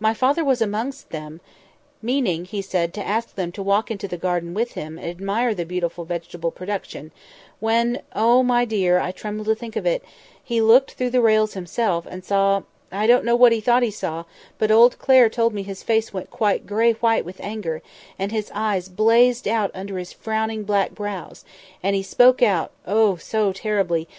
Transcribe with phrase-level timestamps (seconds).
[0.00, 1.42] My father was amongst them,
[2.00, 5.54] meaning, he said, to ask them to walk into the garden with him, and admire
[5.54, 7.10] the beautiful vegetable production,
[7.60, 12.24] when—oh, my dear, I tremble to think of it—he looked through the rails himself, and
[12.24, 14.24] saw—I don't know what he thought he saw,
[14.56, 17.82] but old Clare told me his face went quite grey white with anger,
[18.18, 21.44] and his eyes blazed out under his frowning black brows;
[21.82, 24.06] and he spoke out—oh, so terribly!